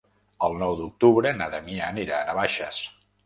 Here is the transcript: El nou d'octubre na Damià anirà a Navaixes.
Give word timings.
El 0.45 0.55
nou 0.61 0.77
d'octubre 0.79 1.33
na 1.41 1.49
Damià 1.55 1.91
anirà 1.95 2.17
a 2.23 2.27
Navaixes. 2.31 2.81